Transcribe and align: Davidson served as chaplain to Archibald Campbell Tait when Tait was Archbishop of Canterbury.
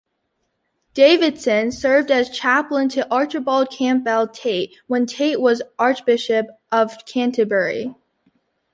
Davidson 0.95 1.71
served 1.71 2.09
as 2.09 2.31
chaplain 2.31 2.89
to 2.89 3.07
Archibald 3.13 3.69
Campbell 3.69 4.27
Tait 4.27 4.73
when 4.87 5.05
Tait 5.05 5.39
was 5.39 5.61
Archbishop 5.77 6.47
of 6.71 7.05
Canterbury. 7.05 7.93